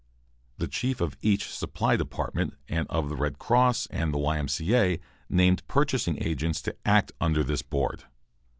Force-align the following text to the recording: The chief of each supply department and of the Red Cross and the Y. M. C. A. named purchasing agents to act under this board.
The 0.57 0.67
chief 0.67 0.99
of 0.99 1.15
each 1.21 1.53
supply 1.53 1.95
department 1.95 2.55
and 2.67 2.87
of 2.89 3.07
the 3.07 3.15
Red 3.15 3.37
Cross 3.37 3.85
and 3.91 4.11
the 4.11 4.17
Y. 4.17 4.35
M. 4.39 4.47
C. 4.47 4.73
A. 4.75 4.99
named 5.29 5.61
purchasing 5.67 6.17
agents 6.23 6.59
to 6.63 6.75
act 6.83 7.11
under 7.21 7.43
this 7.43 7.61
board. 7.61 8.05